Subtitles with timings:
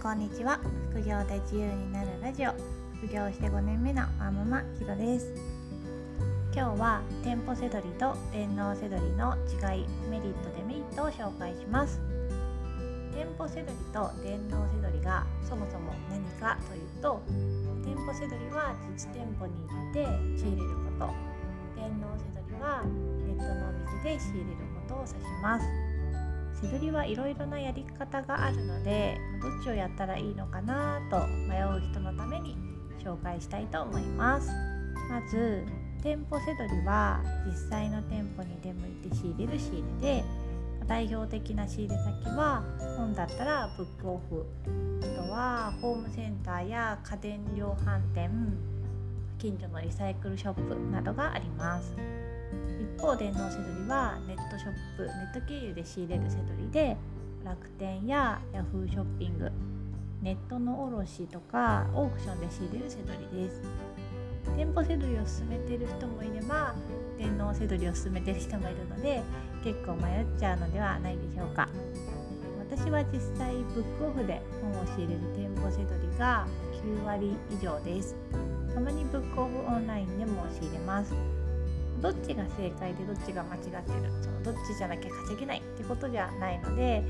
[0.00, 0.60] こんにちは。
[0.92, 2.52] 副業で自由になるラジオ。
[3.02, 5.34] 副業して5年目のワーママひろです。
[6.54, 12.00] 今日は店舗せどりと電脳せどりの違いメリットデメリットを紹介します。
[13.10, 17.20] 店舗せどりと電脳せどりがそもそも何かというと
[17.82, 20.06] 店舗せどりは実店舗に行って
[20.38, 21.10] 仕入れること。
[21.74, 22.84] 電脳せどりは
[23.26, 24.56] ネットのお店で仕入れる
[24.88, 25.87] ことを指します。
[26.60, 32.56] せどりはいろいろなやり方があるのでどっちをやったらいいのかなと迷う人のために
[33.02, 34.50] 紹介したいと思います。
[35.08, 35.64] まず
[36.02, 40.24] 店舗せどりは実際の店舗に出向いて仕入れる仕入れで
[40.86, 42.62] 代表的な仕入れ先は
[42.96, 44.46] 本だったらブックオフ
[45.02, 48.30] あとはホームセンターや家電量販店
[49.38, 51.94] 近所のリサイクルショップなどがあります。
[52.80, 56.96] 一方電脳せどりはネットショップネット経由で仕入れるせどりで
[57.44, 59.50] 楽天や Yahoo ショッピング
[60.22, 63.62] ネットの卸とかオークションで仕入れるせどりです。
[64.56, 66.74] 店舗せどりを進めてる人もいれば
[67.18, 69.22] 電脳せどりを進めてる人もいるので
[69.62, 71.68] 結構迷っちゃうのではないでしょうか。
[72.70, 76.46] 私は実際ブックオフで本を仕入れる店舗せどりが
[76.84, 78.16] 9割以上です。
[78.74, 81.14] たまにブックオフオンラインでも仕入れます。
[82.00, 84.12] どっちが正解でどっちが間違ってる？
[84.22, 87.02] そのどっちじゃなきゃ稼げないってことじゃないので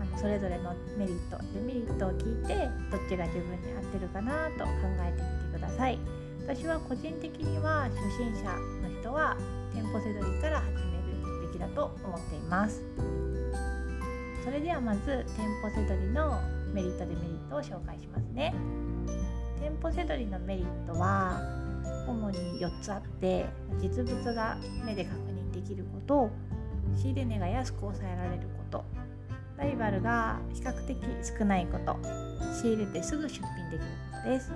[0.00, 2.54] あのそれぞれのメリットデメリットを聞いて
[2.90, 5.98] どっちが自分に合ってるかなと考えてみてください。
[6.42, 8.52] 私は個人的には初心者
[8.86, 9.36] の人は
[9.72, 10.98] 店舗せどりから始め
[11.40, 12.82] るべきだと思っています。
[14.44, 16.38] それではまず店舗せどりの
[16.74, 18.54] メリットデメリットを紹介しますね。
[19.58, 21.40] 店舗せどりのメリットは
[22.06, 23.46] 主に4つあって
[23.80, 26.30] 実物が目で確認できること
[26.96, 28.84] 仕入れ値が安く抑えられること。
[29.56, 31.96] ライバルが比較的少ないこと。
[32.52, 34.52] 仕入れてすぐ出品できることです。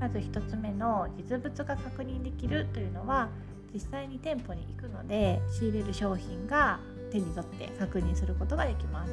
[0.00, 3.30] まず1つ目の実物が確認できるというのは
[3.72, 6.78] 実際に店舗に行くので仕入れる商品が
[7.10, 9.12] 手に取って確認することができます。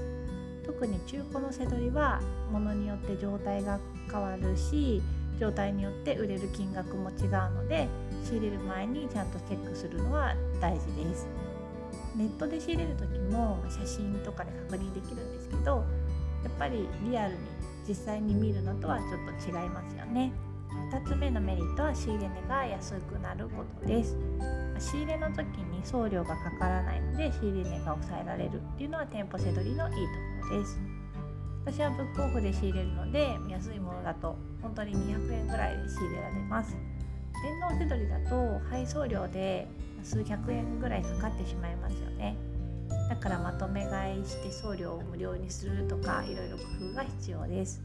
[0.66, 3.80] 特に中古のせどりは物によって状態が
[4.12, 5.02] 変わるし
[5.42, 7.88] 状態によって売れる金額も違うので
[8.24, 11.28] 仕入れる前にちゃんとチェックするのは大事です。
[12.16, 15.84] ネットで仕入れる時も写真とかで確認できるんですけど
[16.44, 17.40] やっぱりリアルに
[17.88, 19.10] 実際に見るのとはちょっ
[19.42, 20.32] と違いますよね。
[20.94, 24.16] 2つ目のメリットは仕入れ値が安くなることです。
[24.78, 29.98] 仕入れの時に送料がかからないので仕入れ値が抑えられるっていうのは店舗せどりのいいと
[30.48, 30.80] ころです。
[31.66, 36.76] 私はブックオフで仕入れるので安いものだと本当に200円ぐらいで仕入れられます。
[37.44, 39.68] 電動せどりだと配送料で
[40.04, 42.36] 数百円ぐらいかかってしまいますよね。
[43.10, 47.82] だからまとめ買いして送料を無料にするとかいろいろ工夫が必要です。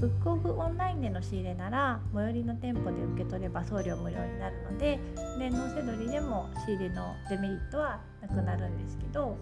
[0.00, 5.00] ブックオフオンラインでの仕入れなら最寄りの店舗で受け取れば送料無料になるので
[5.38, 9.36] 電動せどりでも仕入れのデメリットはなくなるんですけど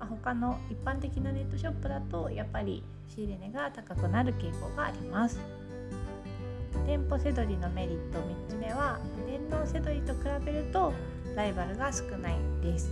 [0.00, 5.38] 他の一般的なネットショップだとやっぱり仕入れ値が高くなる傾向があります。
[6.86, 10.92] 店舗せどりのメリット3つ目は電動せどりと比べると
[11.34, 12.90] ライバルが少ないです。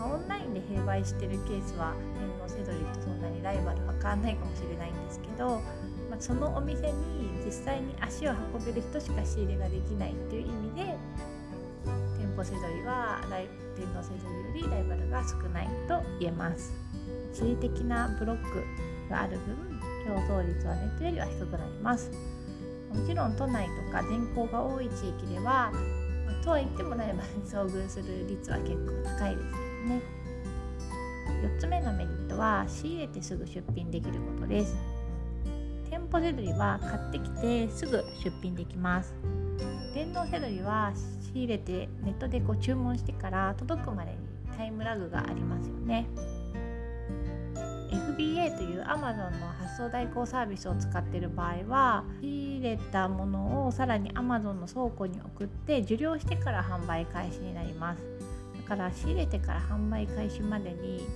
[0.00, 5.60] オンラインで併売してるケースは電動せどりとそんなにライバルは変わんないかもしれないんですけど、
[6.08, 6.94] まあ、そのお店に
[7.44, 10.96] 実際に足を運べる人しか仕入れができないっていう意味で
[12.16, 13.20] 店舗せどりは
[13.76, 14.16] 電動せど
[14.54, 16.72] りよりライバルが少ないと言えます。
[17.32, 18.64] 地理的なブロック
[19.10, 19.77] がある分
[20.08, 22.10] 競争率はネットよりは低くなります。
[22.94, 25.70] もちろん都内とか人口が多い地域では
[26.42, 30.02] とは言ってもライバルに遭遇する率は結構高いですけどね。
[31.42, 34.74] 4つ目のメリットは仕入れてすぐ出品できることです。
[35.90, 39.14] 店舗せどりは買ってきてすぐ出品できます。
[39.94, 44.18] 電動せどりは仕入れてネットでこう注文してから届くまでに
[44.56, 46.06] タイムラグがありますよね。
[48.18, 58.02] FBA という Amazon の発送代行サービスを使っている場合は仕入れたものをさらに Amazon の倉庫に送って受領してから販売開始になります。
[58.68, 61.06] だから仕入れてから販売開始までに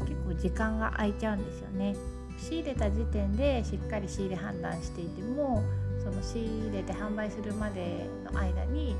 [0.00, 1.96] 結構時間が空いちゃうんですよね。
[2.38, 5.64] 仕入れた時点でしっかり仕入れ判断していても
[5.98, 8.94] その仕入れて販売するまでの間に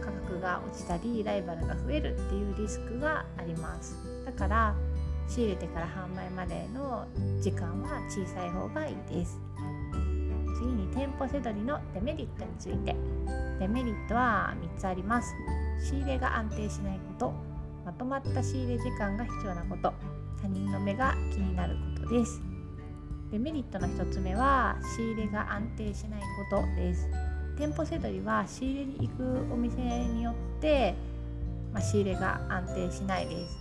[0.00, 3.96] 価格が落ちたりライバルが増えるっていうリスクがあります。
[4.26, 4.74] だから
[5.30, 7.06] 仕入れてから販売までの
[7.40, 9.40] 時間は小さい方がいいです。
[10.58, 12.96] 次に店舗せどりのデメリットについて。
[13.60, 15.32] デメリットは3つあります。
[15.84, 17.32] 仕入れが安定しないこと。
[17.84, 19.92] まとまった仕入れ時間が必要なこと。
[20.42, 22.42] 他人の目が気になることです。
[23.30, 27.08] デメリットの1つ目は仕入れが安定しないことです。
[27.56, 29.76] 店舗せどりは仕入れに行くお店
[30.08, 30.96] によって、
[31.72, 33.59] まあ、仕入れが安定しないです。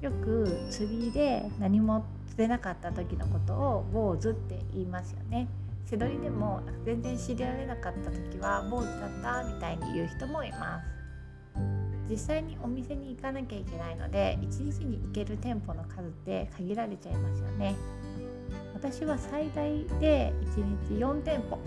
[0.00, 5.48] よく釣りで何も釣れなかった時のことを坊主って言いますよね。
[5.86, 10.86] 背取りでも全然知りられなかった時は坊主だったみたいに言う人もいます。
[12.10, 17.74] 実際にお店に行かなきゃいけないので1日に行ける店舗の数って限られちゃいますよね。
[18.74, 21.58] 私は最大で1日4店舗行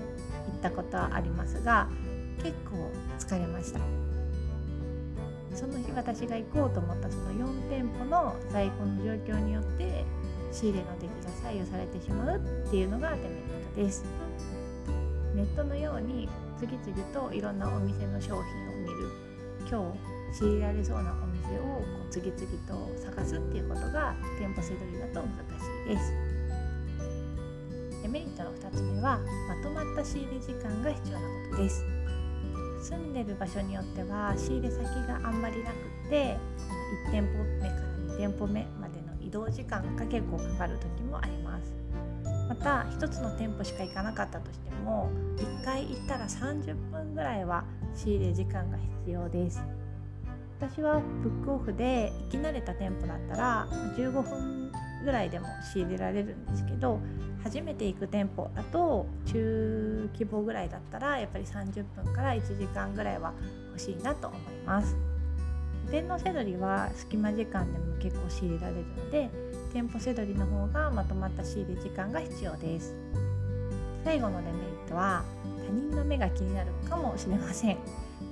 [0.58, 1.90] ったことはありますが
[2.38, 4.09] 結構疲れました。
[5.54, 10.06] その日私が行こうと思ったその4店舗の在庫の状況によって
[10.52, 14.06] 仕入れの出来が左右されてしまうっていうのがデメリットです。
[15.36, 16.28] ネットのように
[16.60, 18.44] 次々といろんなお店の商品を
[18.82, 19.10] 見る。
[19.70, 25.30] 今日仕入れられそうなお店をこう次々と探すっていうことが店舗せどりだと難
[25.60, 26.14] しいです。
[28.02, 31.99] デメリットの2つ目はまとまった仕入れ時間が必要なことです。
[32.82, 35.76] 住んでる場所によっては仕入れ先があんまりなく
[36.10, 36.38] て
[37.08, 37.82] 1店舗目から
[38.16, 41.74] 2店舗目までの移動時間が結構かかる時もあります。
[42.48, 49.62] また1つの店舗しか行かなかったとしても1回行ったら30分ぐらいは仕入れ時間が必要です。
[50.60, 54.59] 私はブックオフで行き慣れた店舗だったら15分
[55.04, 57.00] ぐらいでも仕入れられるんですけど
[57.44, 63.34] 初めて行く店舗だと中規模ぐらいだったらやっぱり30分から1時間ぐらいは
[63.70, 64.96] 欲しいなと思います。
[65.90, 69.30] 天皇せどりは隙間時間でも結構仕入れられるので
[69.74, 72.96] 店舗せどりの方がまとまった仕入れ時間が必要です。
[74.04, 75.24] 最後のデメリットは
[75.66, 77.78] 他人の目が気になるかもしれません。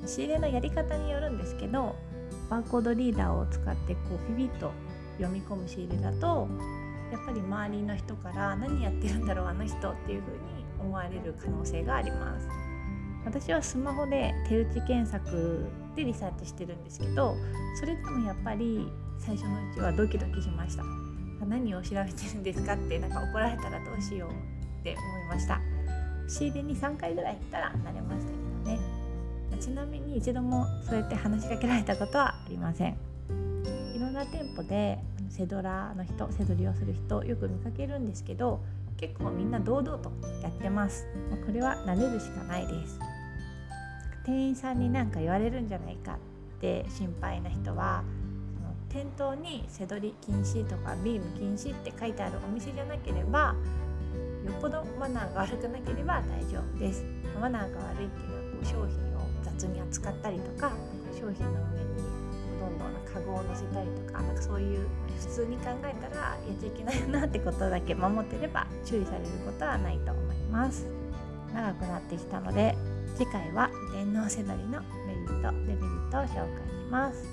[0.05, 1.95] 仕入れのやり方によるんですけど
[2.49, 4.71] バーコードリーダーを使ってこうピピッと
[5.17, 6.47] 読み込む仕入れだと
[7.11, 10.39] やっぱり周りの人から何やってるんだろうあの人っていう風に
[10.79, 12.47] 思われる可能性があります。
[13.25, 15.65] 私はスマホで手打ち検索
[15.95, 17.35] でリサーチしてるんですけど
[17.77, 18.87] それでもやっぱり
[19.19, 20.83] 最初のうちはドキドキしました。
[21.45, 24.29] 何を調べてるんですかってなんか怒られたらどうしよう
[24.79, 25.59] って思いました。
[26.27, 28.31] 仕入れに3回ぐらい行ったら慣れました
[28.65, 28.79] けどね。
[29.59, 32.97] ちなみに一度もそうやって話しかけられたことはありません。
[33.95, 34.99] いろんな店舗で
[35.29, 38.61] セドラの人セドリをする人よく見かけるんですけど
[38.97, 41.05] 結構みんな堂々とやってます。
[41.45, 42.99] これは慣れるしかないです。
[44.25, 46.17] 店員さんに何か言われるんじゃないかっ
[46.59, 48.03] て心配な人は
[48.89, 53.55] 店頭に背取り禁止とかビーム禁止って書いてあるお店じゃなければ
[54.45, 57.05] よっぽどマナーが悪くなければ大丈夫です。
[57.39, 58.81] マナーが悪いっていうのはこう商品
[59.15, 60.71] を雑に扱ったりとか
[61.13, 62.16] 商品の上に
[62.59, 64.87] どんどんカゴを乗せたりとかなんかそういう
[65.19, 70.85] 普通に考えたらやっちゃいけないよなってことだけ守ってれば注意されることはないと思います
[71.53, 72.75] 長くなってきたので
[73.15, 77.23] 次回は電脳せどりのメリットデメリットを紹介します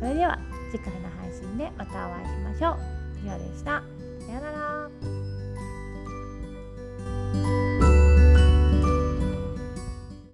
[0.00, 0.38] それでは
[0.70, 3.00] 次回の配信でまたお会いしましょう。
[3.24, 3.82] りょうでした。
[4.26, 4.79] さようなら。